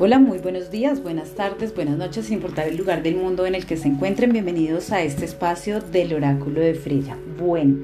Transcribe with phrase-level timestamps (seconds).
[0.00, 3.54] Hola, muy buenos días, buenas tardes, buenas noches, sin importar el lugar del mundo en
[3.54, 4.32] el que se encuentren.
[4.32, 7.16] Bienvenidos a este espacio del oráculo de Freya.
[7.38, 7.76] Bueno,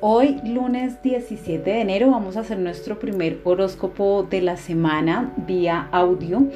[0.00, 5.88] hoy lunes 17 de enero vamos a hacer nuestro primer horóscopo de la semana vía
[5.90, 6.46] audio.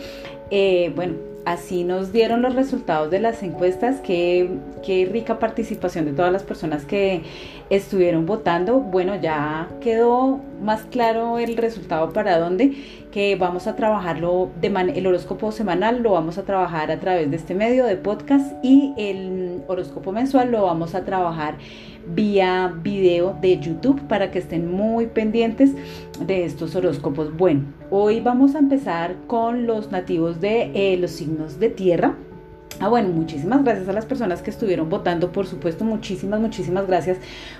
[0.53, 1.15] Eh, bueno,
[1.47, 4.01] así nos dieron los resultados de las encuestas.
[4.01, 4.51] Qué,
[4.85, 7.23] qué rica participación de todas las personas que
[7.71, 8.81] estuvieron votando.
[8.81, 12.73] Bueno, ya quedó más claro el resultado para dónde,
[13.13, 17.37] que vamos a trabajarlo, de el horóscopo semanal lo vamos a trabajar a través de
[17.37, 21.57] este medio de podcast y el horóscopo mensual lo vamos a trabajar
[22.15, 25.73] vía video de YouTube para que estén muy pendientes
[26.21, 27.37] de estos horóscopos.
[27.37, 32.15] Bueno, hoy vamos a empezar con los nativos de eh, los signos de tierra.
[32.79, 37.17] Ah, bueno, muchísimas gracias a las personas que estuvieron votando, por supuesto, muchísimas, muchísimas gracias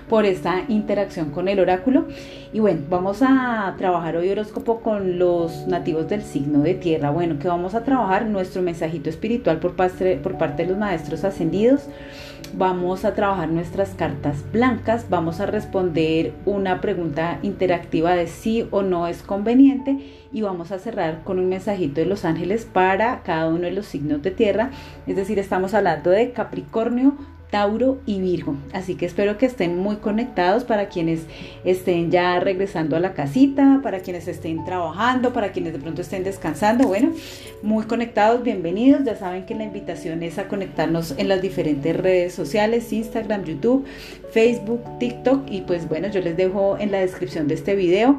[0.07, 2.05] por esta interacción con el oráculo.
[2.53, 7.09] Y bueno, vamos a trabajar hoy horóscopo con los nativos del signo de tierra.
[7.09, 11.23] Bueno, que vamos a trabajar nuestro mensajito espiritual por parte, por parte de los maestros
[11.23, 11.87] ascendidos.
[12.53, 18.81] Vamos a trabajar nuestras cartas blancas, vamos a responder una pregunta interactiva de sí o
[18.81, 19.97] no es conveniente
[20.31, 23.85] y vamos a cerrar con un mensajito de los ángeles para cada uno de los
[23.85, 24.71] signos de tierra.
[25.05, 27.15] Es decir, estamos hablando de Capricornio,
[27.49, 28.55] Tauro y Virgo.
[28.73, 31.21] Así que espero que estén muy conectados para quienes
[31.63, 36.23] estén ya regresando a la casita, para quienes estén trabajando, para quienes de pronto estén
[36.23, 36.87] descansando.
[36.87, 37.11] Bueno,
[37.63, 39.03] muy conectados, bienvenidos.
[39.05, 43.85] Ya saben que la invitación es a conectarnos en las diferentes redes sociales, Instagram, YouTube,
[44.31, 45.49] Facebook, TikTok.
[45.49, 48.17] Y pues bueno, yo les dejo en la descripción de este video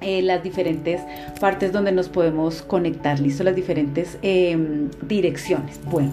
[0.00, 1.00] eh, las diferentes
[1.40, 5.80] partes donde nos podemos conectar, listo, las diferentes em, direcciones.
[5.84, 6.12] Bueno.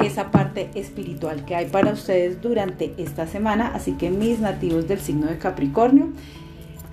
[0.06, 3.72] esa parte espiritual que hay para ustedes durante esta semana.
[3.75, 6.09] Así que mis nativos del signo de Capricornio,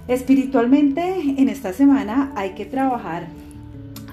[0.07, 1.01] espiritualmente
[1.37, 3.27] en esta semana hay que trabajar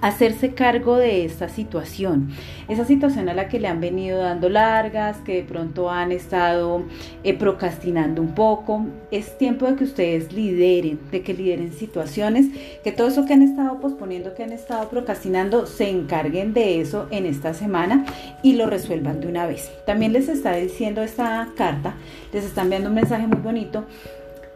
[0.01, 2.31] hacerse cargo de esta situación,
[2.69, 6.85] esa situación a la que le han venido dando largas, que de pronto han estado
[7.23, 8.87] eh, procrastinando un poco.
[9.11, 12.47] Es tiempo de que ustedes lideren, de que lideren situaciones,
[12.83, 17.07] que todo eso que han estado posponiendo, que han estado procrastinando, se encarguen de eso
[17.11, 18.07] en esta semana
[18.43, 19.71] y lo resuelvan de una vez.
[19.87, 21.95] También les está diciendo esta carta,
[22.33, 23.85] les están enviando un mensaje muy bonito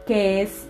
[0.06, 0.66] que es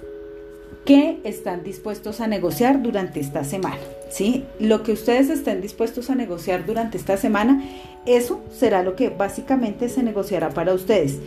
[0.84, 3.78] que están dispuestos a negociar durante esta semana.
[4.11, 4.45] ¿sí?
[4.61, 7.62] Lo que ustedes estén dispuestos a negociar durante esta semana,
[8.06, 11.19] eso será lo que básicamente se negociará para ustedes.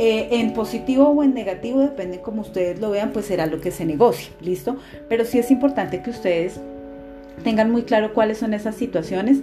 [0.00, 3.72] Eh, en positivo o en negativo, depende como ustedes lo vean, pues será lo que
[3.72, 4.76] se negocie, ¿listo?
[5.08, 6.60] Pero sí es importante que ustedes
[7.42, 9.38] tengan muy claro cuáles son esas situaciones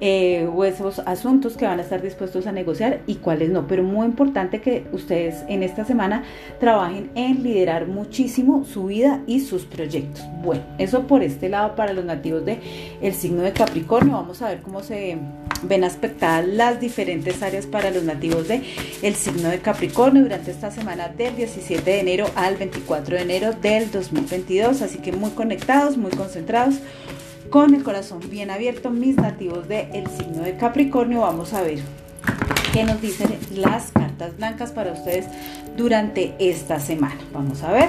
[0.00, 3.66] eh, o esos asuntos que van a estar dispuestos a negociar y cuáles no.
[3.66, 6.24] Pero muy importante que ustedes en esta semana
[6.60, 10.22] trabajen en liderar muchísimo su vida y sus proyectos.
[10.42, 12.58] Bueno, eso por este lado para los nativos de
[13.00, 14.14] el signo de Capricornio.
[14.14, 15.18] Vamos a ver cómo se
[15.62, 18.62] ven aspectadas las diferentes áreas para los nativos de
[19.02, 23.52] el signo de Capricornio durante esta semana del 17 de enero al 24 de enero
[23.52, 24.82] del 2022.
[24.82, 26.80] Así que muy conectados, muy concentrados
[27.54, 31.78] con el corazón bien abierto, mis nativos del el signo de Capricornio, vamos a ver
[32.72, 35.26] qué nos dicen las cartas blancas para ustedes
[35.76, 37.20] durante esta semana.
[37.32, 37.86] Vamos a ver,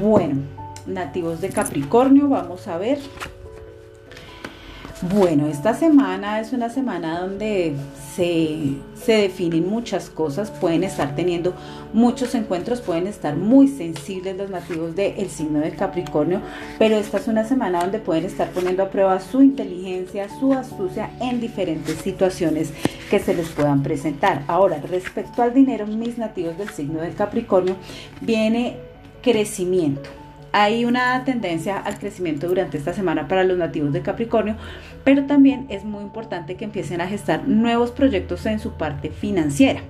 [0.01, 0.41] Bueno,
[0.87, 2.97] nativos de Capricornio, vamos a ver
[5.09, 7.73] bueno, esta semana es una semana donde
[8.15, 11.53] se, definen muchas cosas, pueden estar teniendo
[11.91, 16.41] muchos encuentros, pueden estar muy sensibles los nativos del signo de Capricornio,
[16.79, 21.11] pero esta es una semana donde pueden estar poniendo a prueba su inteligencia, su astucia
[21.19, 22.71] en diferentes situaciones
[23.09, 24.43] que se les puedan presentar.
[24.47, 27.75] Ahora, respecto al dinero, mis nativos del signo de Capricornio,
[28.21, 28.77] viene
[29.21, 30.22] crecimiento
[30.53, 34.55] hay una tendencia al crecimiento durante esta semana para los nativos de Capricornio,
[35.03, 39.81] pero también es muy importante que empiecen a gestar nuevos proyectos en su parte financiera.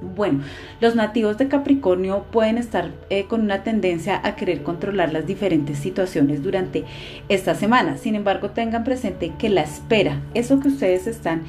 [0.00, 0.40] Bueno,
[0.80, 5.78] los nativos de Capricornio pueden estar eh, con una tendencia a querer controlar las diferentes
[5.78, 6.84] situaciones durante
[7.28, 7.98] esta semana.
[7.98, 11.42] Sin embargo, tengan presente que la espera, eso que ustedes están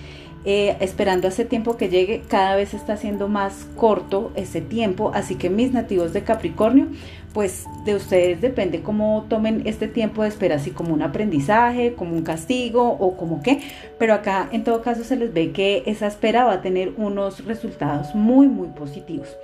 [0.46, 5.12] eh, esperando hace tiempo que llegue, cada vez está siendo más corto ese tiempo.
[5.14, 6.88] Así que mis nativos de Capricornio,
[7.34, 12.14] pues de ustedes depende cómo tomen este tiempo de espera, así como un aprendizaje, como
[12.16, 13.62] un castigo o como qué.
[13.98, 17.46] Pero acá en todo caso se les ve que esa espera va a tener unos
[17.46, 19.36] resultados muy, muy positivos.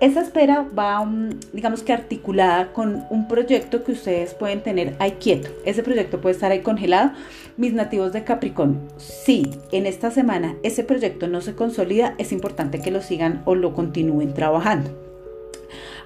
[0.00, 5.12] Esa espera va, mm, digamos que articulada con un proyecto que ustedes pueden tener ahí
[5.20, 5.50] quieto.
[5.66, 7.12] Ese proyecto puede estar ahí congelado.
[7.58, 12.80] Mis nativos de Capricornio, si en esta semana ese proyecto no se consolida, es importante
[12.80, 14.90] que lo sigan o lo continúen trabajando.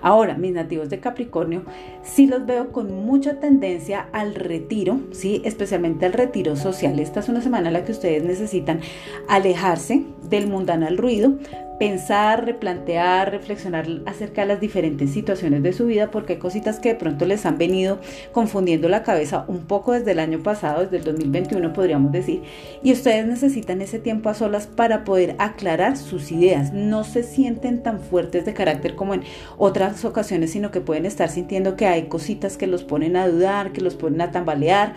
[0.04, 1.62] Ahora, mis nativos de Capricornio,
[2.02, 5.40] sí los veo con mucha tendencia al retiro, ¿sí?
[5.46, 6.98] especialmente al retiro social.
[6.98, 8.80] Esta es una semana en la que ustedes necesitan
[9.28, 11.38] alejarse del mundano ruido,
[11.78, 16.90] pensar, replantear, reflexionar acerca de las diferentes situaciones de su vida, porque hay cositas que
[16.90, 17.98] de pronto les han venido
[18.32, 22.42] confundiendo la cabeza un poco desde el año pasado, desde el 2021 podríamos decir,
[22.82, 26.72] y ustedes necesitan ese tiempo a solas para poder aclarar sus ideas.
[26.72, 29.22] No se sienten tan fuertes de carácter como en
[29.58, 33.72] otras ocasiones, sino que pueden estar sintiendo que hay cositas que los ponen a dudar,
[33.72, 34.94] que los ponen a tambalear.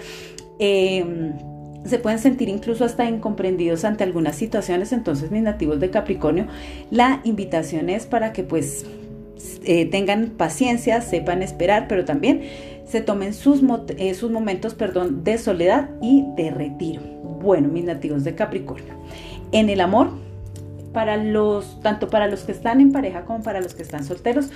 [0.60, 1.34] Eh,
[1.88, 4.92] se pueden sentir incluso hasta incomprendidos ante algunas situaciones.
[4.92, 6.48] Entonces, mis nativos de Capricornio,
[6.92, 8.86] la invitación es para que pues
[9.64, 12.44] eh, tengan paciencia, sepan esperar, pero también
[12.88, 13.62] se tomen sus,
[13.98, 17.02] eh, sus momentos perdón, de soledad y de retiro.
[17.02, 18.94] Bueno, mis nativos de Capricornio.
[19.52, 20.10] En el amor,
[20.94, 24.50] para los, tanto para los que están en pareja como para los que están solteros,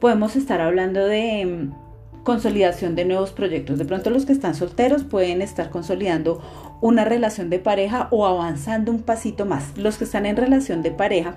[0.00, 1.87] podemos estar hablando de mm,
[2.24, 3.78] consolidación de nuevos proyectos.
[3.78, 6.42] De pronto los que están solteros pueden estar consolidando
[6.80, 9.76] una relación de pareja o avanzando un pasito más.
[9.76, 11.36] Los que están en relación de pareja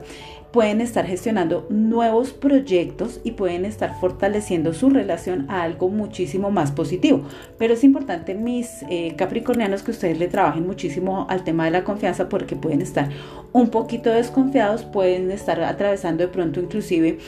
[0.52, 6.72] pueden estar gestionando nuevos proyectos y pueden estar fortaleciendo su relación a algo muchísimo más
[6.72, 7.22] positivo.
[7.58, 11.84] Pero es importante, mis eh, capricornianos, que ustedes le trabajen muchísimo al tema de la
[11.84, 13.10] confianza porque pueden estar
[13.54, 17.20] un poquito desconfiados, pueden estar atravesando de pronto inclusive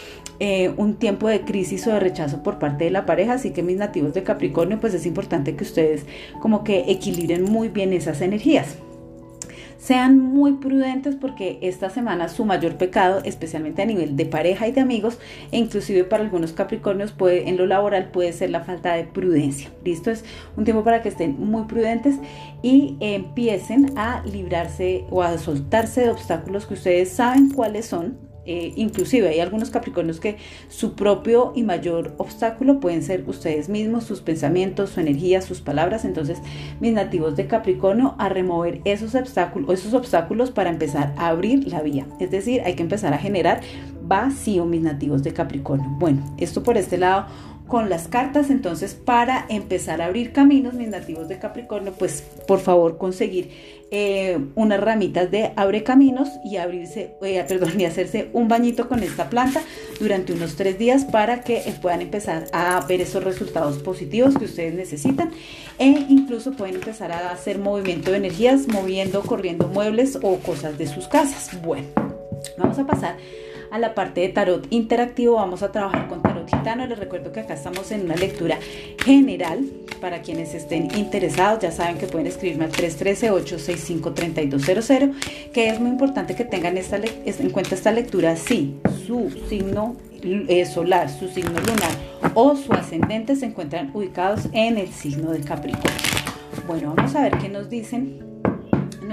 [0.45, 3.35] eh, un tiempo de crisis o de rechazo por parte de la pareja.
[3.35, 6.05] Así que mis nativos de Capricornio, pues es importante que ustedes
[6.41, 8.75] como que equilibren muy bien esas energías.
[9.77, 14.73] Sean muy prudentes porque esta semana su mayor pecado, especialmente a nivel de pareja y
[14.73, 15.17] de amigos,
[15.53, 19.69] e inclusive para algunos Capricornios puede, en lo laboral puede ser la falta de prudencia.
[19.85, 20.25] Listo, es
[20.57, 22.15] un tiempo para que estén muy prudentes
[22.61, 28.73] y empiecen a librarse o a soltarse de obstáculos que ustedes saben cuáles son eh,
[28.75, 30.37] inclusive hay algunos capricornios que
[30.67, 36.05] su propio y mayor obstáculo pueden ser ustedes mismos, sus pensamientos, su energía, sus palabras.
[36.05, 36.39] Entonces,
[36.79, 41.81] mis nativos de Capricornio a remover esos obstáculos, esos obstáculos para empezar a abrir la
[41.81, 42.05] vía.
[42.19, 43.61] Es decir, hay que empezar a generar
[44.03, 45.89] vacío, mis nativos de Capricornio.
[45.97, 47.27] Bueno, esto por este lado
[47.73, 48.51] con las cartas.
[48.51, 53.49] Entonces, para empezar a abrir caminos, mis nativos de Capricornio, pues por favor conseguir
[53.89, 59.01] eh, unas ramitas de abre caminos y abrirse, eh, perdón, y hacerse un bañito con
[59.01, 59.63] esta planta
[59.99, 64.75] durante unos tres días para que puedan empezar a ver esos resultados positivos que ustedes
[64.75, 65.31] necesitan
[65.79, 70.85] e incluso pueden empezar a hacer movimiento de energías, moviendo, corriendo muebles o cosas de
[70.85, 71.59] sus casas.
[71.63, 71.87] Bueno,
[72.55, 73.17] vamos a pasar
[73.73, 75.35] a la parte de tarot interactivo.
[75.37, 76.85] Vamos a trabajar con tarot gitano.
[76.85, 78.59] Les recuerdo que acá estamos en una lectura
[79.03, 79.65] general.
[79.99, 85.15] Para quienes estén interesados, ya saben que pueden escribirme al 313-865-3200,
[85.51, 88.75] que es muy importante que tengan esta en cuenta esta lectura si
[89.07, 91.89] su signo eh, solar, su signo lunar
[92.35, 95.89] o su ascendente se encuentran ubicados en el signo de Capricornio.
[96.67, 98.32] Bueno, vamos a ver qué nos dicen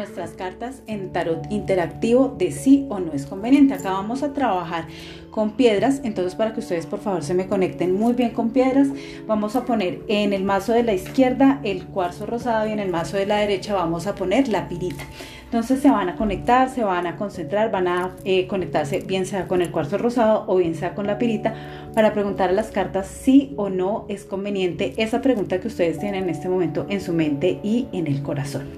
[0.00, 3.74] nuestras cartas en tarot interactivo de sí o no es conveniente.
[3.74, 4.86] Acá vamos a trabajar
[5.30, 8.88] con piedras, entonces para que ustedes por favor se me conecten muy bien con piedras,
[9.26, 12.90] vamos a poner en el mazo de la izquierda el cuarzo rosado y en el
[12.90, 15.04] mazo de la derecha vamos a poner la pirita.
[15.44, 19.48] Entonces se van a conectar, se van a concentrar, van a eh, conectarse bien sea
[19.48, 21.54] con el cuarzo rosado o bien sea con la pirita
[21.92, 26.24] para preguntar a las cartas si o no es conveniente esa pregunta que ustedes tienen
[26.24, 28.68] en este momento en su mente y en el corazón.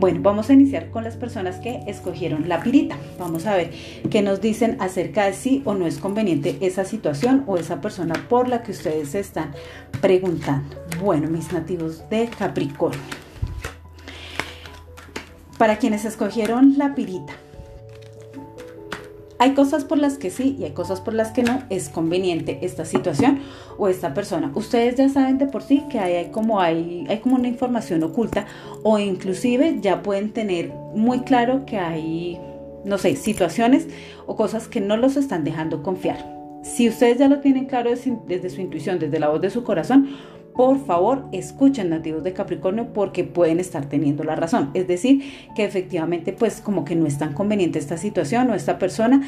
[0.00, 2.96] Bueno, vamos a iniciar con las personas que escogieron la pirita.
[3.18, 3.70] Vamos a ver
[4.10, 8.14] qué nos dicen acerca de si o no es conveniente esa situación o esa persona
[8.30, 9.52] por la que ustedes se están
[10.00, 10.74] preguntando.
[11.02, 12.98] Bueno, mis nativos de Capricornio.
[15.58, 17.34] Para quienes escogieron la pirita,
[19.40, 22.58] hay cosas por las que sí y hay cosas por las que no es conveniente
[22.60, 23.40] esta situación
[23.78, 24.52] o esta persona.
[24.54, 28.46] Ustedes ya saben de por sí que hay, como, hay, hay como una información oculta
[28.82, 32.38] o inclusive ya pueden tener muy claro que hay
[32.84, 33.88] no sé, situaciones
[34.26, 36.18] o cosas que no los están dejando confiar.
[36.62, 37.90] Si ustedes ya lo tienen claro
[38.26, 40.10] desde su intuición, desde la voz de su corazón,
[40.60, 44.70] por favor escuchen nativos de Capricornio porque pueden estar teniendo la razón.
[44.74, 45.22] Es decir,
[45.56, 49.22] que efectivamente pues como que no es tan conveniente esta situación o esta persona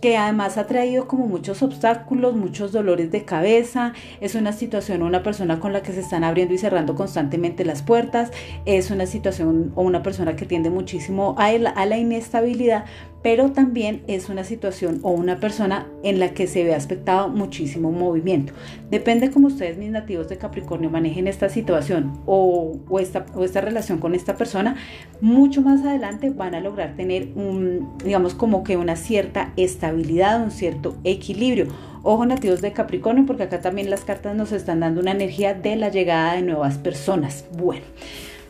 [0.00, 5.06] que además ha traído como muchos obstáculos, muchos dolores de cabeza, es una situación o
[5.06, 8.30] una persona con la que se están abriendo y cerrando constantemente las puertas,
[8.64, 12.84] es una situación o una persona que tiende muchísimo a, la inestabilidad,
[13.22, 17.90] pero también es una situación o una persona en la que se ve aspectado muchísimo
[17.90, 18.52] movimiento.
[18.90, 24.14] Depende cómo ustedes, mis nativos de Capricornio, manejen esta situación o, o esta relación con
[24.14, 24.76] esta persona,
[25.20, 30.50] mucho más adelante van a lograr tener un, digamos, como que una cierta estabilidad, un
[30.50, 31.66] cierto equilibrio.
[32.02, 35.76] Ojo nativos de Capricornio, porque acá también las cartas nos están dando una energía de
[35.76, 37.44] la llegada de nuevas personas.
[37.56, 37.84] Bueno,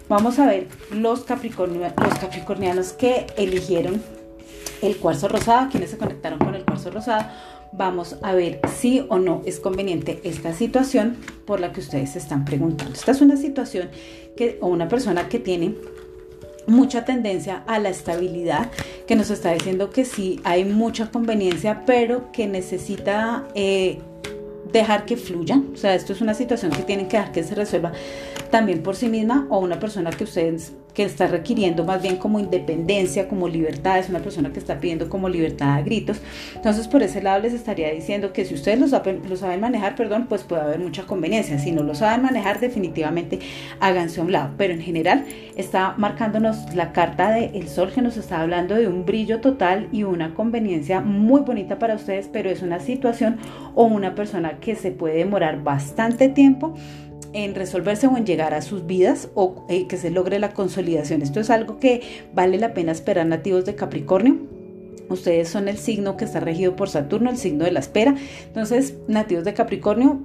[0.09, 4.03] vamos a ver los, Capricornio, los capricornianos que eligieron
[4.83, 7.25] el cuarzo rosado, quienes se conectaron con el cuarzo rosado,
[7.73, 11.17] vamos a ver si o no es conveniente esta situación
[11.47, 12.95] por la que ustedes se están preguntando.
[12.95, 13.91] Esta es una situación
[14.37, 15.75] que, o una persona que tiene
[16.67, 18.71] mucha tendencia a la estabilidad,
[19.07, 23.99] que nos está diciendo que sí hay mucha conveniencia, pero que necesita eh,
[24.73, 25.61] dejar que fluya.
[25.73, 27.93] O sea, esto es una situación que tienen que dejar que se resuelva
[28.51, 32.41] también por sí misma o una persona que ustedes que está requiriendo más bien como
[32.41, 36.23] independencia, como libertad, es una persona que está pidiendo como libertad a gritos.
[36.55, 39.95] Entonces, por ese lado les estaría diciendo que si ustedes lo saben, lo saben manejar,
[39.95, 41.59] perdón, pues puede haber mucha conveniencia.
[41.59, 43.41] Si no lo saben manejar, definitivamente
[43.79, 44.55] háganse a un lado.
[44.57, 48.89] Pero en general está marcándonos la carta del el sol que nos está hablando de
[48.89, 53.37] un brillo total y una conveniencia muy bonita para ustedes, pero es una situación
[53.75, 56.75] o una persona que se puede demorar bastante tiempo
[57.37, 61.21] en resolverse o en llegar a sus vidas o eh, que se logre la consolidación.
[61.21, 62.01] Esto es algo que
[62.35, 64.39] vale la pena esperar nativos de Capricornio.
[65.11, 68.17] Ustedes son el signo que está regido por Saturno, el signo de la espera.
[68.47, 70.23] Entonces, nativos de Capricornio,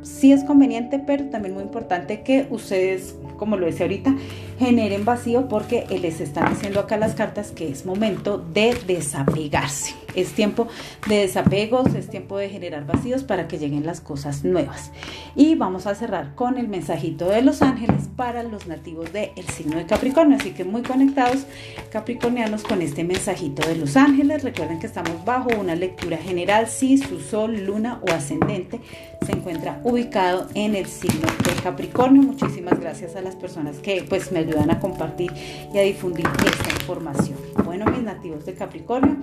[0.00, 4.16] sí es conveniente, pero también muy importante que ustedes, como lo decía ahorita,
[4.58, 9.94] generen vacío porque les están diciendo acá las cartas que es momento de desapegarse.
[10.14, 10.68] Es tiempo
[11.08, 14.92] de desapegos, es tiempo de generar vacíos para que lleguen las cosas nuevas.
[15.34, 19.76] Y vamos a cerrar con el mensajito de los ángeles para los nativos del signo
[19.76, 20.36] de Capricornio.
[20.36, 21.46] Así que muy conectados
[21.90, 24.44] capricornianos con este mensajito de los ángeles.
[24.44, 28.80] Recuerden que estamos bajo una lectura general si su sol, luna o ascendente
[29.26, 32.22] se encuentra ubicado en el signo de Capricornio.
[32.22, 35.32] Muchísimas gracias a las personas que pues me ayudan a compartir
[35.72, 37.38] y a difundir esta información.
[37.64, 39.16] Bueno, mis nativos de Capricornio,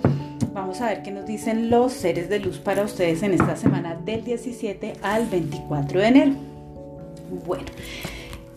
[0.52, 3.94] vamos a ver qué nos dicen los seres de luz para ustedes en esta semana
[3.94, 6.32] del 17 al 24 de enero.
[7.46, 7.66] Bueno,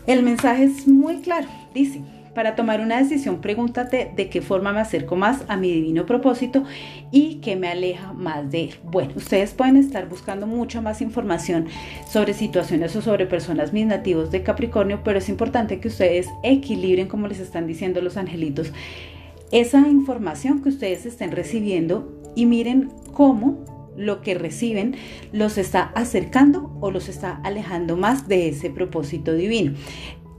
[0.08, 2.02] el mensaje es muy claro, dice.
[2.36, 6.66] Para tomar una decisión, pregúntate de qué forma me acerco más a mi divino propósito
[7.10, 8.76] y qué me aleja más de él.
[8.84, 11.68] Bueno, ustedes pueden estar buscando mucha más información
[12.06, 17.08] sobre situaciones o sobre personas mis nativos de Capricornio, pero es importante que ustedes equilibren,
[17.08, 18.74] como les están diciendo los angelitos,
[19.54, 23.64] esa información que ustedes estén recibiendo y miren cómo
[23.96, 24.98] lo que reciben
[25.32, 29.76] los está acercando o los está alejando más de ese propósito divino.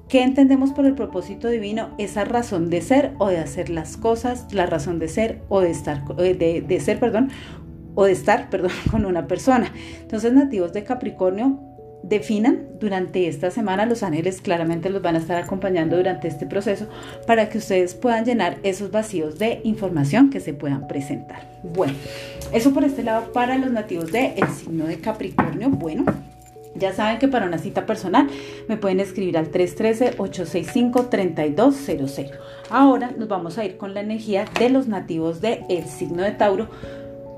[0.09, 1.91] ¿Qué entendemos por el propósito divino?
[1.99, 5.71] Esa razón de ser o de hacer las cosas, la razón de ser o de
[5.71, 7.31] estar, eh, de, ser, perdón,
[7.97, 9.73] o de estar, perdón, con una persona.
[10.01, 11.59] Entonces, nativos de Capricornio,
[12.05, 16.87] definan durante esta semana, los ángeles claramente los van a estar acompañando durante este proceso
[17.27, 21.41] para que ustedes puedan llenar esos vacíos de información que se puedan presentar.
[21.65, 21.95] Bueno,
[22.53, 25.69] eso por este lado para los nativos del el signo de Capricornio.
[25.71, 26.05] Bueno,
[26.79, 28.29] ya saben que para una cita personal
[28.69, 32.31] me pueden escribir al 313-865-3200.
[32.71, 36.33] Ahora nos vamos a ir con la energía de los nativos del el signo de
[36.33, 36.69] Tauro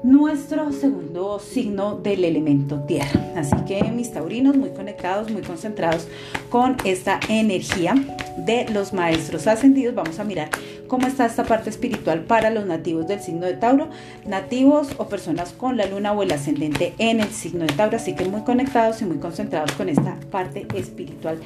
[0.02, 3.32] nuestro segundo signo del elemento tierra.
[3.36, 6.06] Así que mis taurinos muy conectados, muy concentrados
[6.50, 7.94] con esta energía
[8.36, 9.94] de los maestros ascendidos.
[9.94, 10.50] Vamos a mirar
[10.88, 13.88] cómo está esta parte espiritual para los nativos del signo de Tauro,
[14.26, 17.96] nativos o personas con la luna o el ascendente en el signo de Tauro.
[17.96, 21.38] Así que muy conectados y muy concentrados con esta parte espiritual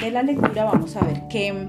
[0.00, 0.64] de la lectura.
[0.64, 1.68] Vamos a ver qué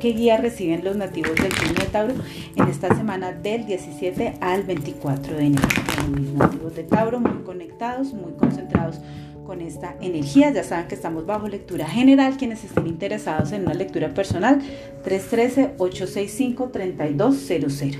[0.00, 2.14] ¿Qué guía reciben los nativos del signo de Tauro
[2.56, 5.68] en esta semana del 17 al 24 de enero?
[6.10, 9.00] Los nativos de Tauro muy conectados, muy concentrados
[9.46, 10.50] con esta energía.
[10.52, 12.36] Ya saben que estamos bajo lectura general.
[12.36, 14.60] Quienes estén interesados en una lectura personal,
[15.04, 17.98] 313-865-3200.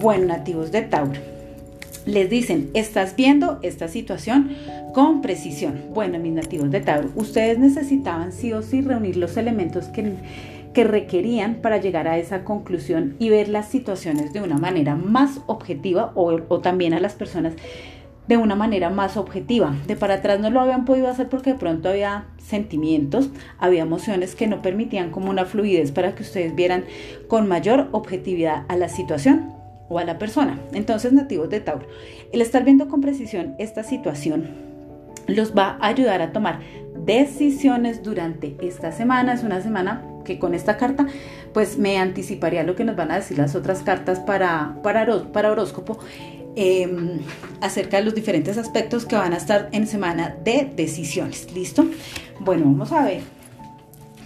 [0.00, 1.20] Bueno, nativos de Tauro.
[2.04, 4.56] Les dicen, estás viendo esta situación
[4.92, 5.82] con precisión.
[5.94, 10.16] Bueno, mis nativos de Tauro, ustedes necesitaban sí o sí reunir los elementos que
[10.72, 15.40] que requerían para llegar a esa conclusión y ver las situaciones de una manera más
[15.46, 17.54] objetiva o, o también a las personas
[18.28, 19.74] de una manera más objetiva.
[19.86, 24.34] De para atrás no lo habían podido hacer porque de pronto había sentimientos, había emociones
[24.34, 26.84] que no permitían como una fluidez para que ustedes vieran
[27.28, 29.52] con mayor objetividad a la situación
[29.88, 30.58] o a la persona.
[30.72, 31.86] Entonces, nativos de Tauro,
[32.32, 34.72] el estar viendo con precisión esta situación
[35.28, 36.60] los va a ayudar a tomar
[37.04, 39.34] decisiones durante esta semana.
[39.34, 41.06] Es una semana que con esta carta
[41.52, 45.50] pues me anticiparía lo que nos van a decir las otras cartas para, para, para
[45.50, 45.98] horóscopo
[46.54, 47.20] Em,
[47.62, 51.50] acerca de los diferentes aspectos que van a estar en semana de decisiones.
[51.54, 51.86] ¿Listo?
[52.40, 53.22] Bueno, vamos a ver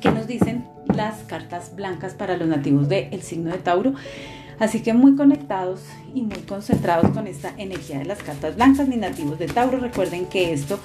[0.00, 3.94] qué nos dicen las cartas blancas para los nativos del signo de Tauro.
[4.58, 5.82] Así que muy conectados
[6.14, 9.78] y muy concentrados con esta energía de las cartas blancas, mis nativos de Tauro.
[9.78, 10.80] Recuerden que esto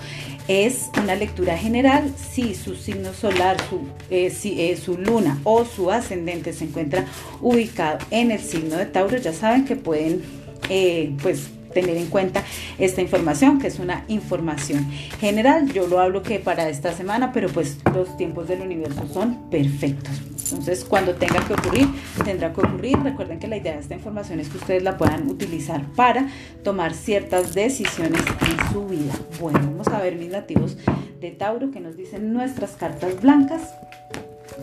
[0.48, 2.14] es una lectura general.
[2.18, 3.80] Si su signo solar, su,
[4.10, 7.06] eh, si, eh, su luna o su ascendente se encuentra
[7.42, 12.44] ubicado en el signo de Tauro, ya saben que pueden eh, pues tener en cuenta
[12.78, 14.90] esta información, que es una información
[15.20, 15.72] general.
[15.72, 20.22] Yo lo hablo que para esta semana, pero pues los tiempos del universo son perfectos.
[20.52, 21.88] Entonces, cuando tenga que ocurrir,
[22.26, 23.00] tendrá que ocurrir.
[23.00, 26.28] Recuerden que la idea de esta información es que ustedes la puedan utilizar para
[26.64, 29.14] tomar ciertas decisiones en su vida.
[29.40, 30.78] Bueno, vamos a ver mis nativos
[31.22, 33.62] de Tauro que nos dicen nuestras cartas blancas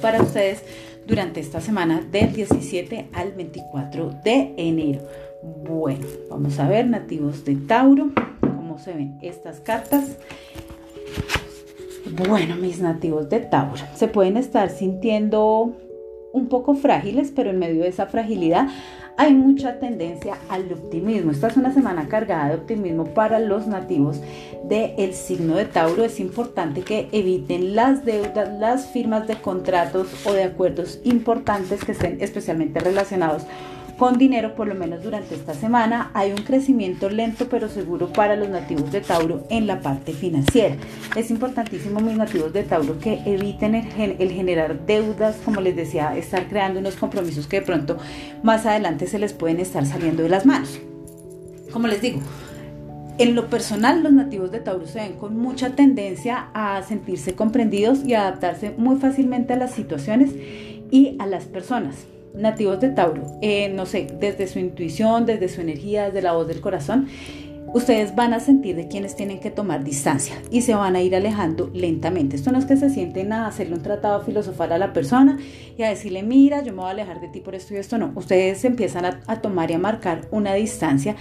[0.00, 0.62] para ustedes
[1.07, 5.00] durante esta semana del 17 al 24 de enero.
[5.42, 10.18] Bueno, vamos a ver nativos de Tauro, cómo se ven estas cartas.
[12.26, 15.76] Bueno, mis nativos de Tauro, se pueden estar sintiendo
[16.33, 18.68] un poco frágiles, pero en medio de esa fragilidad
[19.18, 21.32] hay mucha tendencia al optimismo.
[21.32, 24.20] Esta es una semana cargada de optimismo para los nativos
[24.62, 26.04] del signo de Tauro.
[26.04, 31.92] Es importante que eviten las deudas, las firmas de contratos o de acuerdos importantes que
[31.92, 33.42] estén especialmente relacionados
[33.98, 38.36] con dinero, por lo menos durante esta semana, hay un crecimiento lento pero seguro para
[38.36, 40.76] los nativos de Tauro en la parte financiera.
[41.16, 46.46] Es importantísimo, mis nativos de Tauro, que eviten el, generar deudas, como les decía, estar
[46.46, 47.98] creando unos compromisos que de pronto
[48.44, 50.78] más adelante se les pueden estar saliendo de las manos.
[51.72, 52.20] Como les digo,
[53.18, 58.04] en lo personal, los nativos de Tauro se ven con mucha tendencia a sentirse comprendidos
[58.04, 60.30] y adaptarse muy fácilmente a las situaciones
[60.92, 65.60] y a las personas nativos de Tauro, eh, no sé, desde su intuición, desde su
[65.60, 67.08] energía, desde la voz del corazón,
[67.74, 71.14] ustedes van a sentir de quienes tienen que tomar distancia y se van a ir
[71.14, 72.36] alejando lentamente.
[72.36, 75.38] Esto no es que se sienten a hacerle un tratado filosofal a la persona
[75.76, 77.98] y a decirle, mira, yo me voy a alejar de ti por esto y esto,
[77.98, 78.12] no.
[78.14, 81.16] Ustedes empiezan a, a tomar y a marcar una distancia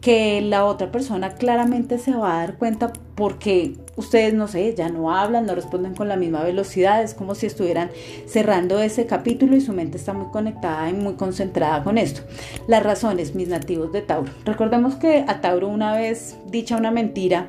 [0.00, 4.88] que la otra persona claramente se va a dar cuenta porque ustedes, no sé, ya
[4.88, 7.90] no hablan, no responden con la misma velocidad, es como si estuvieran
[8.26, 12.22] cerrando ese capítulo y su mente está muy conectada y muy concentrada con esto.
[12.66, 14.32] Las razones, mis nativos de Tauro.
[14.44, 17.48] Recordemos que a Tauro una vez dicha una mentira,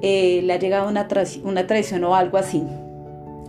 [0.00, 1.06] eh, le ha llegado una,
[1.44, 2.64] una traición o algo así.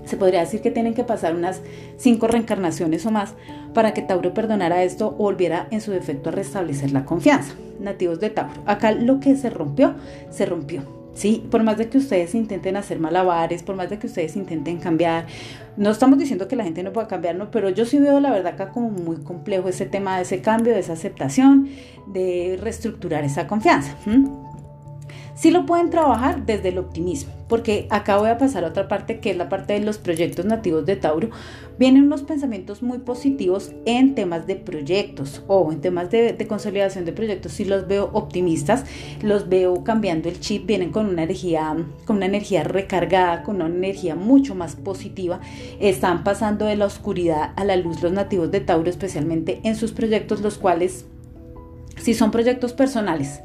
[0.05, 1.61] Se podría decir que tienen que pasar unas
[1.97, 3.33] cinco reencarnaciones o más
[3.73, 7.53] para que Tauro perdonara esto o volviera en su defecto a restablecer la confianza.
[7.79, 8.53] Nativos de Tauro.
[8.65, 9.95] Acá lo que se rompió,
[10.29, 10.83] se rompió.
[11.13, 14.77] Sí, por más de que ustedes intenten hacer malabares, por más de que ustedes intenten
[14.77, 15.27] cambiar,
[15.77, 18.31] no estamos diciendo que la gente no pueda cambiar, no, pero yo sí veo la
[18.31, 21.69] verdad acá como muy complejo ese tema de ese cambio, de esa aceptación,
[22.07, 23.95] de reestructurar esa confianza.
[25.35, 29.19] Sí lo pueden trabajar desde el optimismo, porque acá voy a pasar a otra parte
[29.19, 31.31] que es la parte de los proyectos nativos de Tauro.
[31.79, 37.13] Vienen unos pensamientos muy positivos en temas de proyectos o en temas de, consolidación de
[37.13, 37.53] proyectos.
[37.53, 38.85] Sí los veo optimistas,
[39.23, 43.73] los veo cambiando el chip, vienen con una energía, con una energía recargada, con una
[43.73, 45.41] energía mucho más positiva.
[45.79, 49.93] Están pasando de la oscuridad a la luz los nativos de Tauro, especialmente en sus
[49.93, 51.05] proyectos, los cuales
[51.97, 53.41] si son proyectos personales,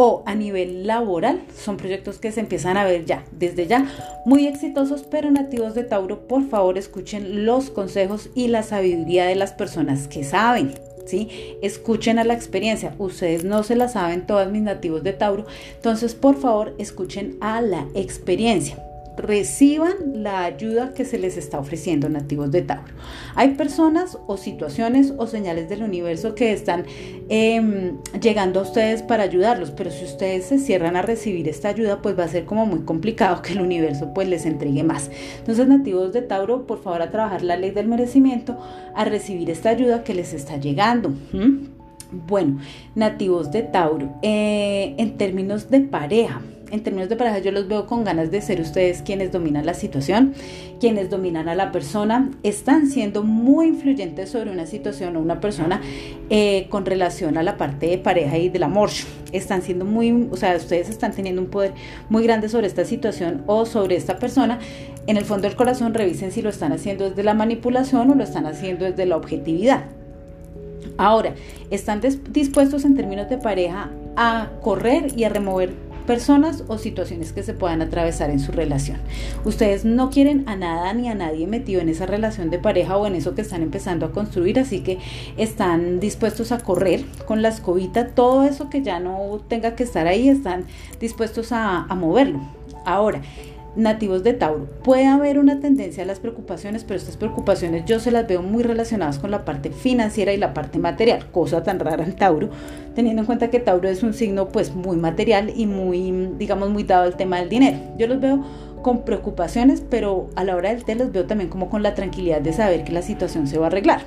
[0.00, 3.84] o a nivel laboral son proyectos que se empiezan a ver ya, desde ya,
[4.24, 9.34] muy exitosos, pero nativos de Tauro, por favor escuchen los consejos y la sabiduría de
[9.34, 10.74] las personas que saben.
[11.04, 11.56] ¿Sí?
[11.62, 12.94] Escuchen a la experiencia.
[12.98, 15.46] Ustedes no se la saben todas mis nativos de Tauro.
[15.76, 18.87] Entonces, por favor, escuchen a la experiencia
[19.18, 22.94] reciban la ayuda que se les está ofreciendo nativos de Tauro.
[23.34, 26.86] Hay personas o situaciones o señales del universo que están
[27.28, 32.00] em, llegando a ustedes para ayudarlos, pero si ustedes se cierran a recibir esta ayuda,
[32.00, 35.10] pues va a ser como muy complicado que el universo pues les entregue más.
[35.38, 38.58] Entonces nativos de Tauro, por favor a trabajar la ley del merecimiento,
[38.94, 41.12] a recibir esta ayuda que les está llegando.
[42.10, 42.58] Bueno,
[42.94, 47.86] nativos de Tauro, eh, en términos de pareja, en términos de pareja yo los veo
[47.86, 50.34] con ganas de ser ustedes quienes dominan la situación,
[50.80, 55.80] quienes dominan a la persona, están siendo muy influyentes sobre una situación o una persona
[56.30, 58.90] eh, con relación a la parte de pareja y del amor.
[59.32, 61.72] Están siendo muy, o sea, ustedes están teniendo un poder
[62.08, 64.58] muy grande sobre esta situación o sobre esta persona.
[65.06, 68.24] En el fondo del corazón revisen si lo están haciendo desde la manipulación o lo
[68.24, 69.84] están haciendo desde la objetividad.
[70.96, 71.34] Ahora,
[71.70, 72.00] están
[72.30, 75.72] dispuestos en términos de pareja a correr y a remover
[76.08, 78.96] personas o situaciones que se puedan atravesar en su relación.
[79.44, 83.06] Ustedes no quieren a nada ni a nadie metido en esa relación de pareja o
[83.06, 84.98] en eso que están empezando a construir, así que
[85.36, 90.06] están dispuestos a correr con la escobita, todo eso que ya no tenga que estar
[90.06, 90.64] ahí, están
[90.98, 92.40] dispuestos a, a moverlo.
[92.86, 93.20] Ahora,
[93.76, 94.66] nativos de Tauro.
[94.82, 98.62] Puede haber una tendencia a las preocupaciones, pero estas preocupaciones yo se las veo muy
[98.62, 102.50] relacionadas con la parte financiera y la parte material, cosa tan rara en Tauro,
[102.94, 106.82] teniendo en cuenta que Tauro es un signo pues muy material y muy, digamos, muy
[106.82, 107.78] dado al tema del dinero.
[107.96, 108.42] Yo los veo
[108.82, 112.40] con preocupaciones, pero a la hora del té los veo también como con la tranquilidad
[112.40, 114.02] de saber que la situación se va a arreglar.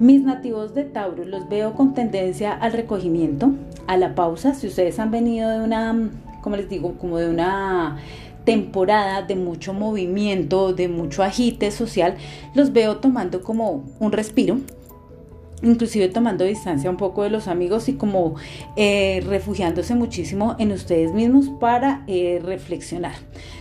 [0.00, 3.52] Mis nativos de Tauro los veo con tendencia al recogimiento,
[3.86, 4.54] a la pausa.
[4.54, 6.10] Si ustedes han venido de una
[6.42, 7.96] como les digo, como de una
[8.44, 12.16] temporada de mucho movimiento, de mucho agite social,
[12.54, 14.58] los veo tomando como un respiro,
[15.62, 18.34] inclusive tomando distancia un poco de los amigos y como
[18.76, 23.14] eh, refugiándose muchísimo en ustedes mismos para eh, reflexionar.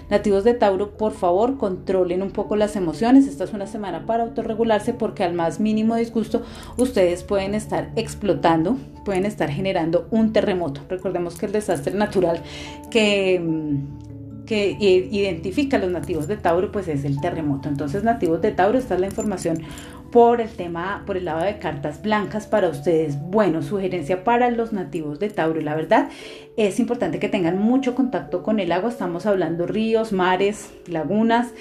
[0.09, 3.27] Nativos de Tauro, por favor, controlen un poco las emociones.
[3.27, 6.41] Esta es una semana para autorregularse porque al más mínimo disgusto
[6.77, 10.81] ustedes pueden estar explotando, pueden estar generando un terremoto.
[10.89, 12.41] Recordemos que el desastre natural
[12.89, 14.01] que mm,
[14.51, 17.69] que identifica a los nativos de Tauro, pues es el terremoto.
[17.69, 19.59] Entonces, nativos de Tauro, esta es la información
[20.11, 23.17] por el tema, por el lado de cartas blancas para ustedes.
[23.21, 25.61] Bueno, sugerencia para los nativos de Tauro.
[25.61, 26.09] La verdad,
[26.57, 28.89] es importante que tengan mucho contacto con el agua.
[28.89, 31.53] Estamos hablando ríos, mares, lagunas.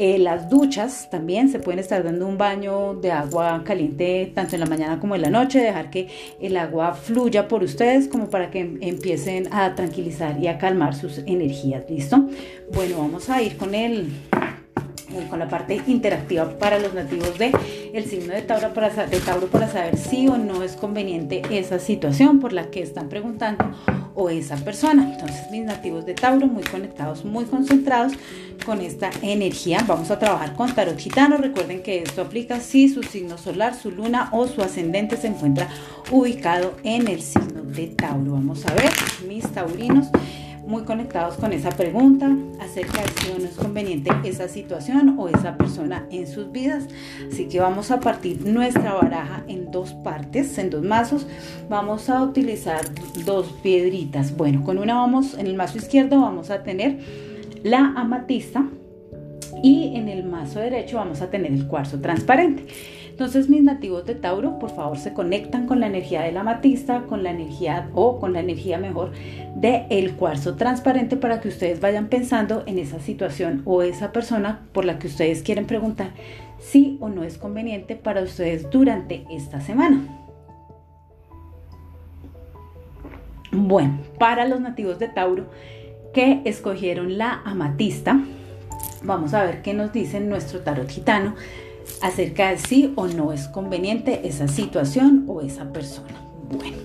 [0.00, 4.60] Eh, las duchas también se pueden estar dando un baño de agua caliente tanto en
[4.60, 6.06] la mañana como en la noche, dejar que
[6.40, 11.18] el agua fluya por ustedes como para que empiecen a tranquilizar y a calmar sus
[11.18, 11.82] energías.
[11.90, 12.28] ¿Listo?
[12.72, 14.12] Bueno, vamos a ir con el
[15.30, 17.52] con la parte interactiva para los nativos de
[17.92, 22.70] el signo de Tauro, para, saber si o no es conveniente esa situación por la
[22.70, 23.72] que están preguntando
[24.14, 25.10] o esa persona.
[25.12, 28.12] Entonces mis nativos de Tauro muy conectados, muy concentrados
[28.64, 29.84] con esta energía.
[29.86, 31.36] Vamos a trabajar con tarot gitano.
[31.36, 35.68] Recuerden que esto aplica si su signo solar, su luna o su ascendente se encuentra
[36.10, 38.32] ubicado en el signo de Tauro.
[38.32, 38.90] Vamos a ver
[39.26, 40.08] mis taurinos
[40.68, 45.56] muy conectados con esa pregunta acerca de si no es conveniente esa situación o esa
[45.56, 46.84] persona en sus vidas.
[47.32, 51.26] Así que vamos a partir nuestra baraja en dos partes, en dos mazos.
[51.70, 52.82] Vamos a utilizar
[53.24, 54.36] dos piedritas.
[54.36, 56.98] Bueno, con una vamos, en el mazo izquierdo vamos a tener
[57.62, 58.66] la amatista
[59.62, 62.66] y en el mazo derecho vamos a tener el cuarzo transparente.
[63.18, 67.02] Entonces mis nativos de Tauro, por favor, se conectan con la energía de la amatista,
[67.08, 69.10] con la energía o con la energía mejor
[69.56, 74.68] de el cuarzo transparente para que ustedes vayan pensando en esa situación o esa persona
[74.72, 76.12] por la que ustedes quieren preguntar
[76.60, 80.00] si o no es conveniente para ustedes durante esta semana.
[83.50, 85.46] Bueno, para los nativos de Tauro
[86.14, 88.20] que escogieron la amatista,
[89.02, 91.34] vamos a ver qué nos dice nuestro tarot gitano
[92.02, 96.14] acerca de si o no es conveniente esa situación o esa persona.
[96.50, 96.76] Bueno.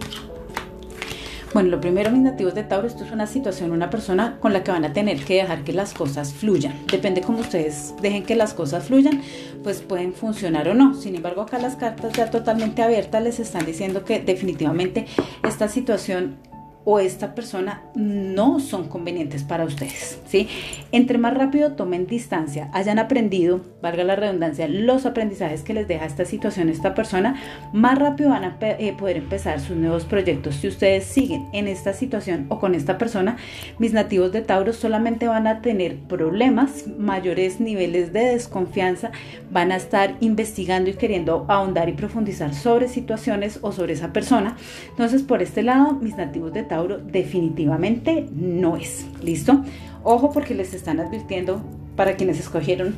[1.54, 4.63] Bueno, lo primero, mis nativos de Tauro, esto es una situación, una persona con la
[4.63, 6.73] que van a tener que dejar que las cosas fluyan.
[6.91, 9.21] Depende cómo ustedes dejen que las cosas fluyan,
[9.62, 10.95] pues pueden funcionar o no.
[10.95, 15.06] Sin embargo, acá las cartas ya totalmente abiertas les están diciendo que definitivamente
[15.47, 16.38] esta situación
[16.86, 20.48] o esta persona no son convenientes para ustedes, ¿sí?
[20.91, 26.06] Entre más rápido tomen distancia, hayan aprendido, valga la redundancia, los aprendizajes que les deja
[26.06, 27.36] esta situación, esta persona,
[27.72, 30.56] más rápido van a eh, poder empezar sus nuevos proyectos.
[30.56, 33.38] Si ustedes siguen en esta situación o con esta persona,
[33.80, 39.12] mis nativos de Tauro solamente van a tener problemas, mayores niveles de desconfianza,
[39.52, 44.58] van a estar investigando y queriendo ahondar y profundizar sobre situaciones o sobre esa persona.
[44.89, 49.05] Entonces, por este lado, mis nativos de Tauro Tauro definitivamente no es.
[49.21, 49.63] ¿Listo?
[50.03, 51.62] Ojo porque les están advirtiendo
[51.95, 52.95] para quienes escogieron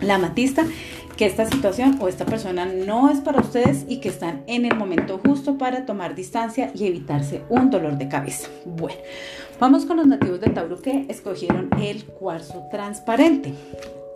[0.00, 0.66] la amatista
[1.16, 4.76] que esta situación o esta persona no es para ustedes y que están en el
[4.76, 8.48] momento justo para tomar distancia y evitarse un dolor de cabeza.
[8.64, 8.98] Bueno,
[9.60, 13.54] vamos con los nativos de Tauro que escogieron el cuarzo transparente.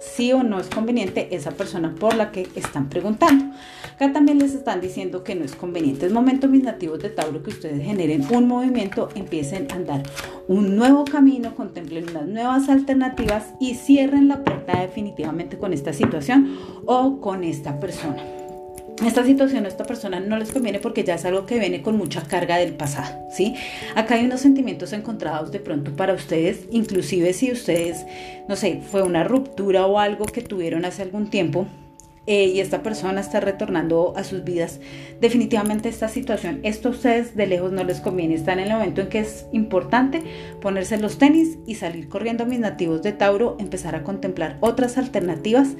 [0.02, 3.54] Sí o no es conveniente esa persona por la que están preguntando.
[3.94, 6.06] Acá también les están diciendo que no es conveniente.
[6.06, 10.02] Es momento, mis nativos de Tauro, que ustedes generen un movimiento, empiecen a andar
[10.48, 16.58] un nuevo camino, contemplen unas nuevas alternativas y cierren la puerta definitivamente con esta situación
[16.84, 18.41] o con esta persona
[19.06, 21.96] esta situación a esta persona no les conviene porque ya es algo que viene con
[21.96, 23.54] mucha carga del pasado, ¿sí?
[23.94, 28.04] Acá hay unos sentimientos encontrados de pronto para ustedes, inclusive si ustedes,
[28.48, 31.66] no sé, fue una ruptura o algo que tuvieron hace algún tiempo,
[32.26, 34.78] eh, y esta persona está retornando a sus vidas,
[35.20, 38.34] definitivamente esta situación, esto a ustedes de lejos no les conviene.
[38.34, 40.22] Están en el momento en que es importante
[40.60, 44.98] ponerse los tenis y salir corriendo a mis nativos de Tauro, empezar a contemplar otras
[44.98, 45.70] alternativas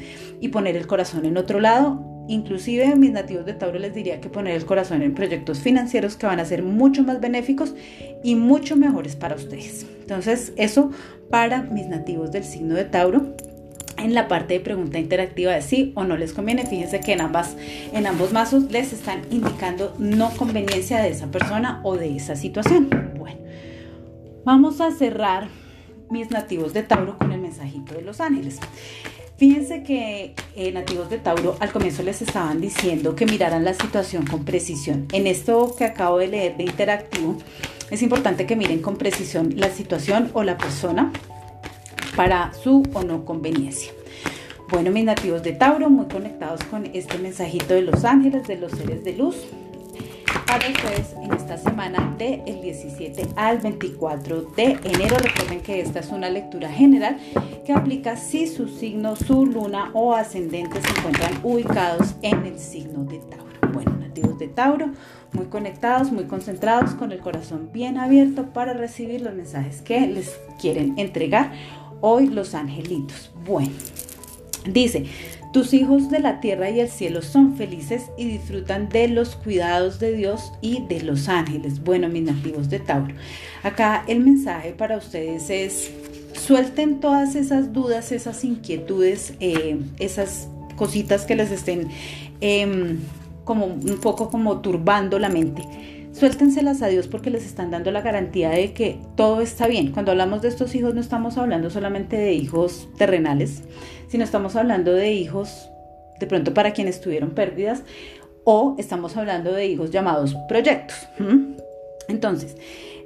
[0.40, 4.20] y poner el corazón en otro lado Inclusive a mis nativos de Tauro les diría
[4.20, 7.74] que poner el corazón en proyectos financieros que van a ser mucho más benéficos
[8.22, 9.86] y mucho mejores para ustedes.
[10.00, 10.90] Entonces, eso
[11.30, 13.34] para mis nativos del signo de Tauro.
[13.98, 17.20] En la parte de pregunta interactiva de sí o no les conviene, fíjense que en,
[17.20, 17.56] ambas,
[17.92, 22.88] en ambos mazos les están indicando no conveniencia de esa persona o de esa situación.
[23.16, 23.38] Bueno,
[24.44, 25.48] vamos a cerrar
[26.10, 28.58] mis nativos de Tauro con el mensajito de los ángeles.
[29.36, 34.26] Fíjense que eh, nativos de Tauro al comienzo les estaban diciendo que miraran la situación
[34.26, 35.06] con precisión.
[35.12, 37.36] En esto que acabo de leer de interactivo,
[37.90, 41.12] es importante que miren con precisión la situación o la persona
[42.16, 43.92] para su o no conveniencia.
[44.70, 48.72] Bueno, mis nativos de Tauro, muy conectados con este mensajito de los ángeles, de los
[48.72, 49.36] seres de luz,
[50.52, 55.16] para ustedes en esta semana del 17 al 24 de enero.
[55.16, 57.18] Recuerden que esta es una lectura general
[57.64, 63.02] que aplica si su signo, su luna o ascendente se encuentran ubicados en el signo
[63.04, 63.72] de Tauro.
[63.72, 64.90] Bueno, nativos de Tauro,
[65.32, 70.38] muy conectados, muy concentrados, con el corazón bien abierto para recibir los mensajes que les
[70.60, 71.50] quieren entregar
[72.02, 73.32] hoy los angelitos.
[73.46, 73.72] Bueno,
[74.70, 75.06] dice,
[75.52, 80.00] tus hijos de la tierra y el cielo son felices y disfrutan de los cuidados
[80.00, 81.84] de Dios y de los ángeles.
[81.84, 83.14] Bueno, mis nativos de Tauro.
[83.62, 85.92] Acá el mensaje para ustedes es,
[86.32, 91.88] suelten todas esas dudas, esas inquietudes, eh, esas cositas que les estén
[92.40, 92.98] em,
[93.44, 95.62] como un poco como turbando la mente
[96.12, 99.92] suéltenselas a Dios porque les están dando la garantía de que todo está bien.
[99.92, 103.62] Cuando hablamos de estos hijos no estamos hablando solamente de hijos terrenales,
[104.12, 105.70] sino estamos hablando de hijos
[106.20, 107.82] de pronto para quienes tuvieron pérdidas
[108.44, 111.08] o estamos hablando de hijos llamados proyectos.
[112.08, 112.58] Entonces,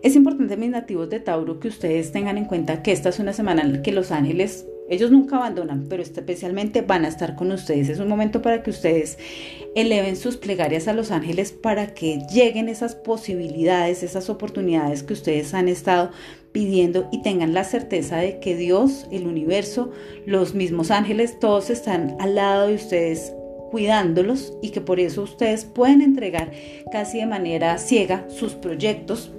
[0.03, 3.33] es importante, mis nativos de Tauro, que ustedes tengan en cuenta que esta es una
[3.33, 7.53] semana en la que los ángeles ellos nunca abandonan, pero especialmente van a estar con
[7.53, 7.89] ustedes.
[7.89, 9.17] Es un momento para que ustedes
[9.77, 15.55] eleven sus plegarias a los ángeles para que lleguen esas posibilidades, esas oportunidades que ustedes
[15.55, 16.11] han estado
[16.57, 19.91] pidiendo y tengan la certeza de que Dios, el universo,
[20.25, 23.35] los mismos ángeles, todos están al lado de ustedes
[23.71, 26.53] cuidándolos y que por eso ustedes pueden entregar
[26.91, 29.31] casi de manera ciega sus proyectos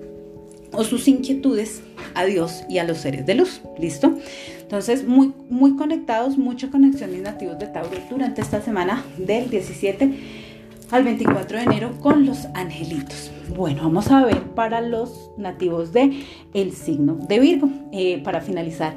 [0.72, 1.82] o sus inquietudes
[2.14, 3.62] a Dios y a los seres de luz.
[3.80, 4.16] ¿Listo?
[4.62, 10.47] Entonces, muy, muy conectados, mucha conexión mis nativos de Tauro durante esta semana del 17
[10.92, 13.32] al 24 de enero con los angelitos.
[13.56, 16.24] Bueno, vamos a ver para los nativos de
[16.54, 18.96] el signo de Virgo, eh, para finalizar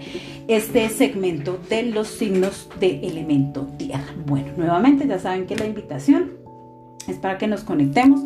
[0.49, 4.15] este segmento de los signos de elemento tierra.
[4.27, 6.33] Bueno, nuevamente ya saben que la invitación
[7.09, 8.21] es para que nos conectemos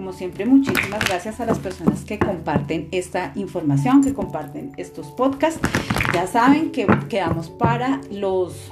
[0.00, 5.60] Como siempre, muchísimas gracias a las personas que comparten esta información, que comparten estos podcasts.
[6.14, 8.70] Ya saben que quedamos para los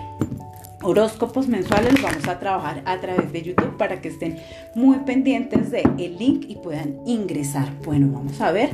[0.80, 2.00] horóscopos mensuales.
[2.00, 4.38] Vamos a trabajar a través de YouTube para que estén
[4.74, 7.74] muy pendientes del el link y puedan ingresar.
[7.84, 8.70] Bueno, vamos a ver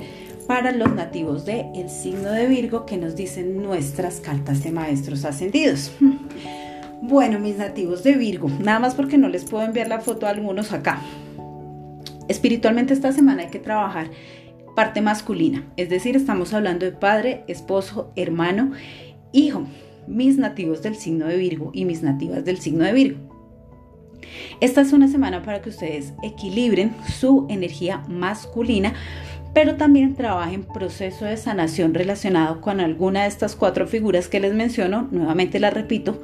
[0.46, 5.24] para los nativos del el signo de Virgo que nos dicen nuestras cartas de maestros
[5.24, 5.90] ascendidos.
[7.06, 10.30] Bueno, mis nativos de Virgo, nada más porque no les puedo enviar la foto a
[10.30, 11.02] algunos acá.
[12.28, 14.10] Espiritualmente esta semana hay que trabajar
[14.74, 18.72] parte masculina, es decir, estamos hablando de padre, esposo, hermano,
[19.32, 19.66] hijo,
[20.06, 23.34] mis nativos del signo de Virgo y mis nativas del signo de Virgo.
[24.60, 28.94] Esta es una semana para que ustedes equilibren su energía masculina,
[29.52, 34.54] pero también trabajen proceso de sanación relacionado con alguna de estas cuatro figuras que les
[34.54, 36.20] menciono, nuevamente las repito,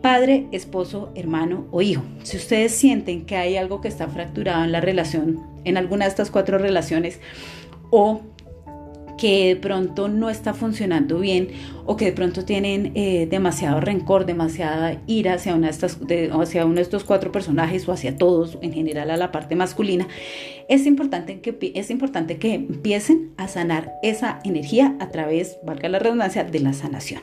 [0.00, 2.02] padre, esposo, hermano o hijo.
[2.22, 6.10] Si ustedes sienten que hay algo que está fracturado en la relación, en alguna de
[6.10, 7.20] estas cuatro relaciones,
[7.90, 8.20] o
[9.20, 11.48] que de pronto no está funcionando bien
[11.84, 15.98] o que de pronto tienen eh, demasiado rencor, demasiada ira hacia, una de estas,
[16.32, 20.08] hacia uno de estos cuatro personajes o hacia todos, en general a la parte masculina,
[20.70, 25.98] es importante, que, es importante que empiecen a sanar esa energía a través, valga la
[25.98, 27.20] redundancia, de la sanación.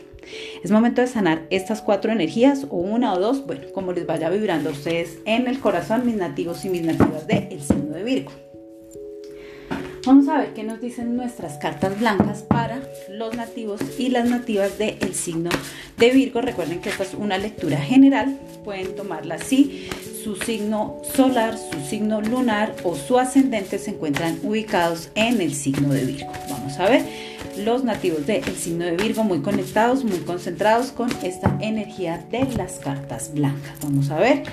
[0.64, 4.30] Es momento de sanar estas cuatro energías o una o dos, bueno, como les vaya
[4.30, 8.04] vibrando a ustedes en el corazón, mis nativos y mis nativas del el signo de
[8.04, 8.32] Virgo.
[10.08, 14.78] Vamos a ver qué nos dicen nuestras cartas blancas para los nativos y las nativas
[14.78, 15.50] del signo
[15.98, 16.40] de Virgo.
[16.40, 19.90] Recuerden que esta es una lectura general, pueden tomarla así.
[20.24, 25.90] Su signo solar, su signo lunar o su ascendente se encuentran ubicados en el signo
[25.90, 26.32] de Virgo.
[26.50, 27.04] Vamos a ver
[27.58, 32.80] los nativos del signo de Virgo muy conectados, muy concentrados con esta energía de las
[32.80, 33.78] cartas blancas.
[33.82, 34.44] Vamos a ver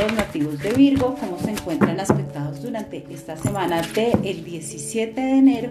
[0.00, 5.70] los nativos de Virgo cómo se encuentran aspectados durante esta semana del 17 de enero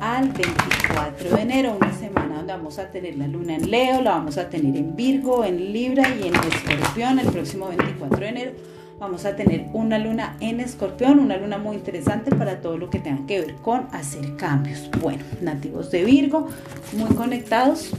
[0.00, 4.12] al 24 de enero, una semana donde vamos a tener la luna en Leo, la
[4.12, 8.52] vamos a tener en Virgo, en Libra y en Escorpión el próximo 24 de enero
[8.98, 12.98] vamos a tener una luna en escorpión, una luna muy interesante para todo lo que
[12.98, 14.90] tenga que ver con hacer cambios.
[15.00, 16.48] Bueno, nativos de Virgo,
[16.96, 17.90] muy conectados,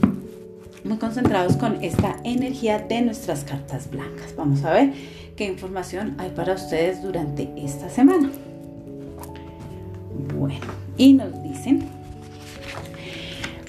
[0.84, 4.34] muy concentrados con esta energía de nuestras cartas blancas.
[4.36, 4.92] Vamos a ver
[5.36, 8.30] qué información hay para ustedes durante esta semana.
[10.34, 12.00] Bueno, y nos dicen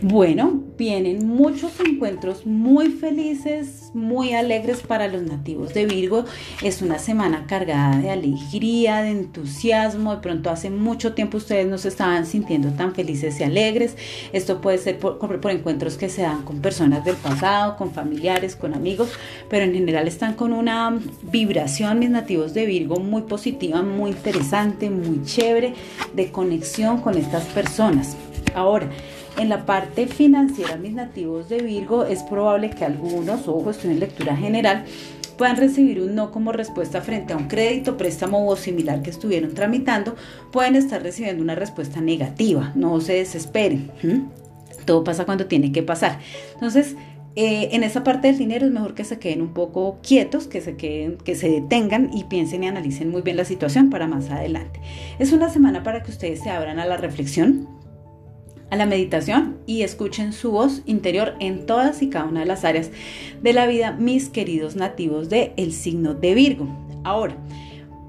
[0.04, 6.26] bueno, vienen muchos encuentros muy felices, muy alegres para los nativos de Virgo.
[6.62, 10.16] Es una semana cargada de alegría, de entusiasmo.
[10.16, 13.98] De pronto hace mucho tiempo ustedes no se estaban sintiendo tan felices y alegres.
[14.34, 18.56] Esto puede ser por, por encuentros que se dan con personas del pasado, con familiares,
[18.56, 19.10] con amigos,
[19.50, 24.90] pero en general están con una vibración, mis nativos de Virgo, muy positiva, muy interesante,
[24.90, 25.74] muy chévere,
[26.14, 28.16] de conexión con estas personas.
[28.54, 28.90] Ahora,
[29.38, 34.00] en la parte financiera, mis nativos de Virgo, es probable que algunos, ojo, estoy en
[34.00, 34.86] lectura general,
[35.38, 39.54] puedan recibir un no como respuesta frente a un crédito, préstamo o similar que estuvieron
[39.54, 40.16] tramitando,
[40.52, 42.72] pueden estar recibiendo una respuesta negativa.
[42.76, 43.90] No se desesperen.
[44.86, 46.20] Todo pasa cuando tiene que pasar.
[46.54, 46.96] Entonces,
[47.36, 50.60] eh, en esa parte del dinero es mejor que se queden un poco quietos, que
[50.60, 54.30] se queden, que se detengan y piensen y analicen muy bien la situación para más
[54.30, 54.82] adelante.
[55.18, 57.68] Es una semana para que ustedes se abran a la reflexión,
[58.72, 62.66] a la meditación y escuchen su voz interior en todas y cada una de las
[62.66, 62.90] áreas
[63.44, 66.68] de la vida, mis queridos nativos del el signo de Virgo.
[67.04, 67.36] Ahora,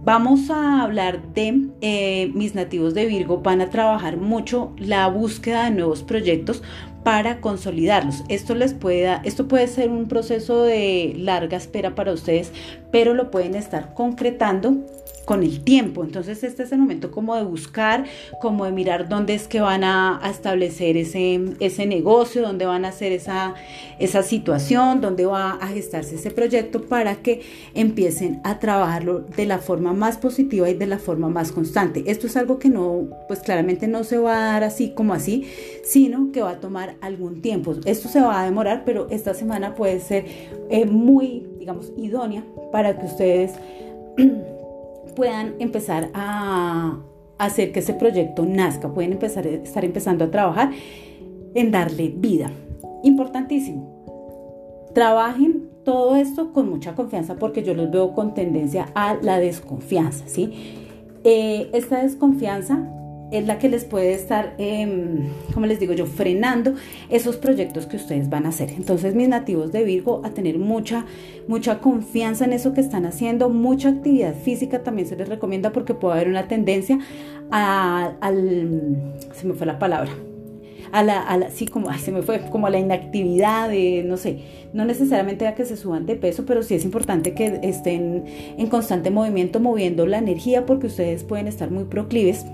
[0.04, 5.64] vamos a hablar de eh, mis nativos de Virgo, van a trabajar mucho la búsqueda
[5.64, 6.62] de nuevos proyectos
[7.02, 8.22] para consolidarlos.
[8.28, 12.52] Esto les puede, esto puede ser un proceso de larga espera para ustedes,
[12.92, 14.76] pero lo pueden estar concretando
[15.24, 16.04] con el tiempo.
[16.04, 18.04] Entonces este es el momento como de buscar,
[18.40, 22.88] como de mirar dónde es que van a, establecer ese, ese negocio, dónde van a
[22.88, 23.54] hacer esa,
[23.98, 27.42] esa situación, dónde va a gestarse ese proyecto para que
[27.74, 32.04] empiecen a trabajarlo de la forma más positiva y de la forma más constante.
[32.06, 35.46] Esto es algo que no, pues claramente no se va a dar así como así,
[35.84, 37.74] sino que va a tomar algún tiempo.
[37.84, 40.24] Esto se va a demorar, pero esta semana puede ser
[40.70, 43.52] eh, muy, digamos, idónea para que ustedes
[45.14, 46.98] puedan empezar a
[47.38, 50.70] hacer que ese proyecto nazca, pueden empezar estar empezando a trabajar
[51.54, 52.50] en darle vida.
[53.02, 53.90] Importantísimo.
[54.94, 60.28] Trabajen todo esto con mucha confianza porque yo los veo con tendencia a la desconfianza,
[60.28, 60.52] ¿sí?
[61.24, 62.88] Eh, esta desconfianza
[63.32, 64.86] es la que les puede estar, eh,
[65.54, 66.74] como les digo yo, frenando
[67.08, 68.70] esos proyectos que ustedes van a hacer.
[68.70, 71.06] Entonces, mis nativos de Virgo, a tener mucha,
[71.48, 75.94] mucha confianza en eso que están haciendo, mucha actividad física también se les recomienda porque
[75.94, 76.98] puede haber una tendencia
[77.50, 80.12] a, al, se me fue la palabra,
[80.92, 84.18] a la, a la, sí, como, se me fue, como a la inactividad, de, no
[84.18, 84.40] sé,
[84.74, 88.24] no necesariamente a que se suban de peso, pero sí es importante que estén
[88.58, 92.44] en constante movimiento, moviendo la energía, porque ustedes pueden estar muy proclives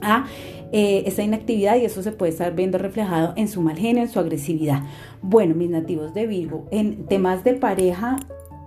[0.00, 0.26] a
[0.72, 4.08] eh, esa inactividad y eso se puede estar viendo reflejado en su mal genio, en
[4.08, 4.82] su agresividad.
[5.22, 8.18] Bueno, mis nativos de Virgo, en temas de pareja,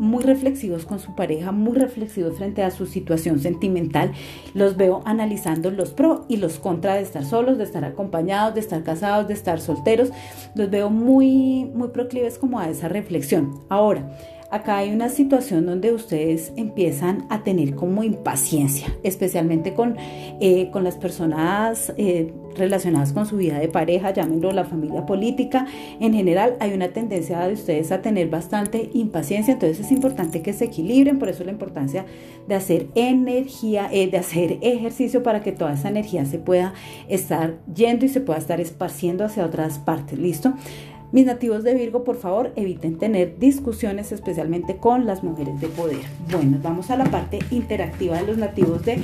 [0.01, 4.13] muy reflexivos con su pareja, muy reflexivos frente a su situación sentimental.
[4.55, 8.61] Los veo analizando los pros y los contra de estar solos, de estar acompañados, de
[8.61, 10.09] estar casados, de estar solteros.
[10.55, 13.59] Los veo muy, muy proclives como a esa reflexión.
[13.69, 14.17] Ahora,
[14.51, 20.83] acá hay una situación donde ustedes empiezan a tener como impaciencia, especialmente con, eh, con
[20.83, 25.65] las personas eh, relacionadas con su vida de pareja, llámenlo la familia política.
[25.99, 30.51] En general hay una tendencia de ustedes a tener bastante impaciencia, entonces es importante que
[30.51, 32.05] se equilibren, por eso la importancia
[32.47, 36.73] de hacer energía, eh, de hacer ejercicio para que toda esa energía se pueda
[37.07, 40.19] estar yendo y se pueda estar esparciendo hacia otras partes.
[40.19, 40.53] ¿Listo?
[41.11, 45.99] Mis nativos de Virgo, por favor, eviten tener discusiones, especialmente con las mujeres de poder.
[46.31, 49.03] Bueno, vamos a la parte interactiva de los nativos de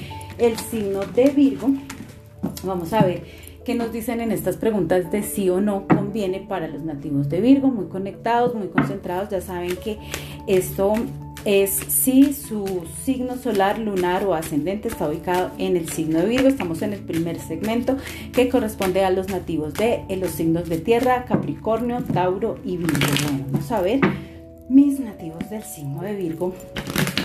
[0.71, 1.67] signo de Virgo.
[2.63, 3.23] Vamos a ver
[3.65, 7.41] qué nos dicen en estas preguntas de sí o no conviene para los nativos de
[7.41, 9.29] Virgo, muy conectados, muy concentrados.
[9.29, 9.97] Ya saben que
[10.47, 10.93] esto
[11.45, 16.47] es si su signo solar, lunar o ascendente está ubicado en el signo de Virgo.
[16.47, 17.97] Estamos en el primer segmento
[18.33, 22.97] que corresponde a los nativos de los signos de tierra, Capricornio, Tauro y Virgo.
[23.23, 23.99] Bueno, vamos a ver
[24.69, 26.53] mis nativos del signo de Virgo.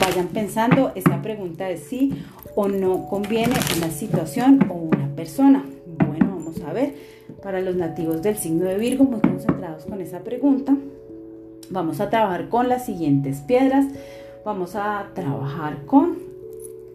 [0.01, 2.13] Vayan pensando esta pregunta de si
[2.55, 5.65] o no conviene una situación o una persona.
[6.07, 6.95] Bueno, vamos a ver
[7.43, 10.77] para los nativos del signo de Virgo, muy concentrados con esa pregunta.
[11.73, 13.87] Vamos a trabajar con las siguientes piedras.
[14.45, 16.19] Vamos a trabajar con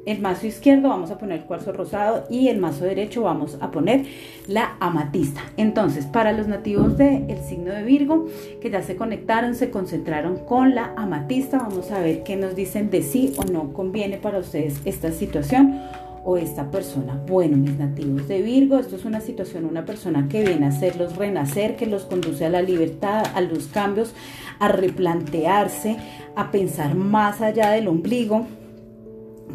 [0.05, 3.71] el mazo izquierdo, vamos a poner el cuarzo rosado y el mazo derecho vamos a
[3.71, 4.05] poner
[4.47, 5.41] la amatista.
[5.57, 8.27] Entonces, para los nativos del signo de Virgo,
[8.61, 12.89] que ya se conectaron, se concentraron con la amatista, vamos a ver qué nos dicen
[12.89, 15.81] de sí o no conviene para ustedes esta situación
[16.29, 17.23] o esta persona.
[17.25, 21.15] Bueno, mis nativos de Virgo, esto es una situación, una persona que viene a hacerlos
[21.15, 24.13] renacer, que los conduce a la libertad, a los cambios,
[24.59, 25.95] a replantearse,
[26.35, 28.45] a pensar más allá del ombligo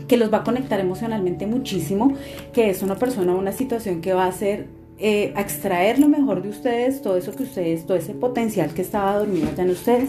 [0.09, 2.15] que los va a conectar emocionalmente muchísimo,
[2.55, 6.49] que es una persona, una situación que va a hacer eh, extraer lo mejor de
[6.49, 10.09] ustedes, todo eso que ustedes, todo ese potencial que estaba dormido ya en ustedes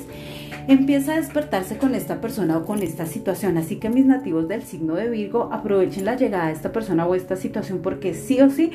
[0.67, 3.57] empieza a despertarse con esta persona o con esta situación.
[3.57, 7.15] Así que mis nativos del signo de Virgo aprovechen la llegada de esta persona o
[7.15, 8.71] esta situación porque sí o sí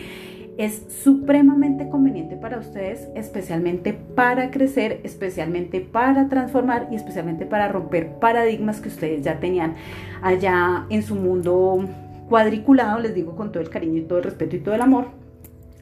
[0.58, 8.14] es supremamente conveniente para ustedes, especialmente para crecer, especialmente para transformar y especialmente para romper
[8.18, 9.76] paradigmas que ustedes ya tenían
[10.20, 11.88] allá en su mundo
[12.28, 15.27] cuadriculado, les digo con todo el cariño y todo el respeto y todo el amor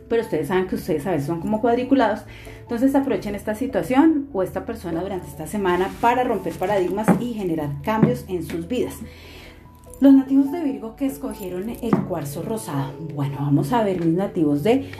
[0.09, 2.21] pero ustedes saben que ustedes a son como cuadriculados.
[2.61, 7.71] Entonces aprovechen esta situación o esta persona durante esta semana para romper paradigmas y generar
[7.83, 8.95] cambios en sus vidas.
[10.01, 12.93] Los nativos de Virgo que escogieron el cuarzo rosado.
[13.15, 14.91] Bueno, vamos a ver mis nativos de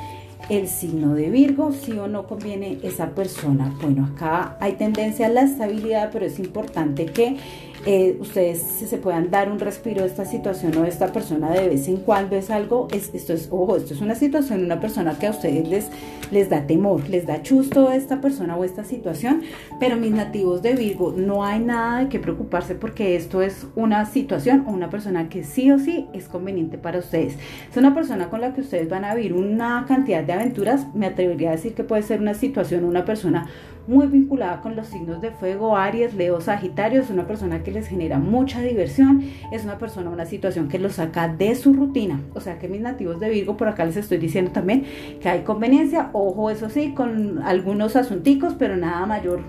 [0.49, 3.75] el signo de Virgo, si o no conviene esa persona.
[3.83, 7.37] Bueno, acá hay tendencia a la estabilidad, pero es importante que
[7.85, 11.69] eh, ustedes se puedan dar un respiro de esta situación o de esta persona de
[11.69, 15.27] vez en cuando es algo, esto es, ojo, esto es una situación, una persona que
[15.27, 15.91] a ustedes les,
[16.31, 19.43] les da temor, les da chusto esta persona o esta situación,
[19.79, 24.07] pero mis nativos de Virgo, no hay nada de qué preocuparse porque esto es una
[24.07, 27.37] situación o una persona que sí o sí es conveniente para ustedes.
[27.71, 31.07] Es una persona con la que ustedes van a vivir una cantidad de aventuras, me
[31.07, 33.49] atrevería a decir que puede ser una situación, una persona
[33.87, 37.89] muy vinculada con los signos de fuego, Aries, Leo, Sagitario, es una persona que les
[37.89, 42.21] genera mucha diversión, es una persona, una situación que los saca de su rutina.
[42.35, 44.85] O sea que mis nativos de Virgo, por acá les estoy diciendo también
[45.21, 49.41] que hay conveniencia, ojo, eso sí, con algunos asunticos, pero nada mayor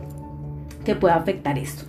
[0.88, 1.84] que pueda afectar esto.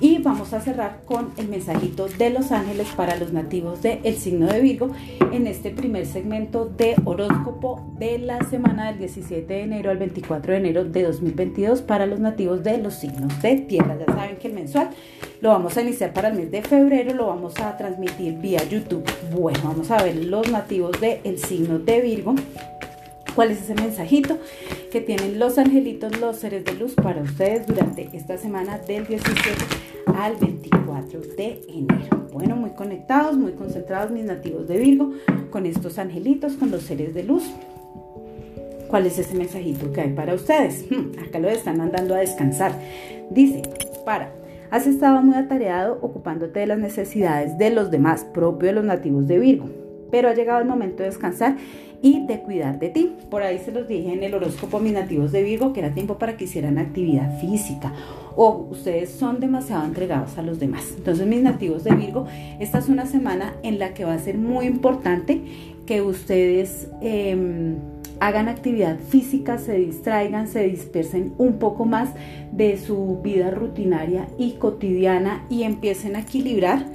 [0.00, 4.46] Y vamos a cerrar con el mensajito de los ángeles para los nativos del signo
[4.46, 4.90] de Virgo
[5.32, 10.52] en este primer segmento de horóscopo de la semana del 17 de enero al 24
[10.52, 13.96] de enero de 2022 para los nativos de los signos de tierra.
[13.98, 14.90] Ya saben que el mensual
[15.40, 19.04] lo vamos a iniciar para el mes de febrero, lo vamos a transmitir vía YouTube.
[19.32, 22.34] Bueno, vamos a ver los nativos del signo de Virgo
[23.34, 24.38] cuál es ese mensajito
[24.90, 29.50] que tienen los angelitos, los seres de luz para ustedes durante esta semana del 17
[30.16, 32.28] al 24 de enero.
[32.32, 35.12] Bueno, muy conectados, muy concentrados mis nativos de Virgo
[35.50, 37.44] con estos angelitos, con los seres de luz.
[38.88, 40.84] ¿Cuál es ese mensajito que hay para ustedes?
[40.90, 42.72] Hmm, acá lo están mandando a descansar.
[43.30, 43.62] Dice,
[44.04, 44.32] para,
[44.70, 49.26] has estado muy atareado ocupándote de las necesidades de los demás, propio de los nativos
[49.26, 49.68] de Virgo,
[50.14, 51.56] pero ha llegado el momento de descansar
[52.00, 53.16] y de cuidar de ti.
[53.30, 56.18] Por ahí se los dije en el horóscopo mis nativos de Virgo que era tiempo
[56.18, 57.92] para que hicieran actividad física
[58.36, 60.94] o ustedes son demasiado entregados a los demás.
[60.96, 62.28] Entonces mis nativos de Virgo,
[62.60, 65.40] esta es una semana en la que va a ser muy importante
[65.84, 67.74] que ustedes em,
[68.20, 72.10] hagan actividad física, se distraigan, se dispersen un poco más
[72.52, 76.86] de su vida rutinaria y cotidiana y empiecen a equilibrar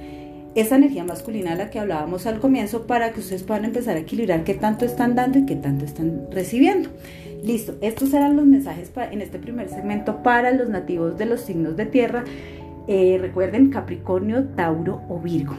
[0.54, 4.00] esa energía masculina a la que hablábamos al comienzo para que ustedes puedan empezar a
[4.00, 6.90] equilibrar qué tanto están dando y qué tanto están recibiendo.
[7.44, 11.76] Listo, estos eran los mensajes en este primer segmento para los nativos de los signos
[11.76, 12.24] de tierra.
[12.88, 15.54] Eh, recuerden Capricornio, Tauro o Virgo.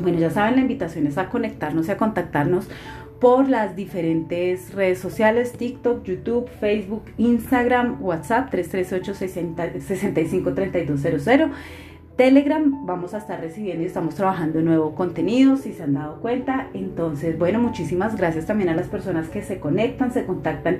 [0.00, 2.68] Bueno, ya saben, la invitación es a conectarnos y a contactarnos
[3.20, 9.14] por las diferentes redes sociales, TikTok, YouTube, Facebook, Instagram, WhatsApp 338
[9.80, 11.50] 65 3200
[12.18, 16.66] Telegram vamos a estar recibiendo y estamos trabajando nuevo contenido, si se han dado cuenta.
[16.74, 20.78] Entonces, bueno, muchísimas gracias también a las personas que se conectan, se contactan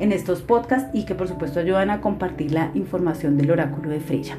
[0.00, 4.00] en estos podcasts y que por supuesto ayudan a compartir la información del oráculo de
[4.00, 4.36] Freya.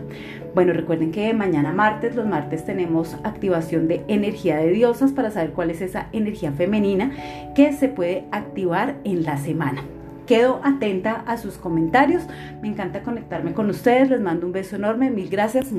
[0.54, 5.52] Bueno, recuerden que mañana martes, los martes tenemos activación de energía de diosas para saber
[5.52, 7.14] cuál es esa energía femenina
[7.56, 9.84] que se puede activar en la semana.
[10.32, 12.24] Quedo atenta a sus comentarios.
[12.62, 14.10] Me encanta conectarme con ustedes.
[14.10, 15.12] Les mando un beso enorme.
[15.12, 15.74] Mil gracias.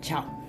[0.00, 0.43] Chao.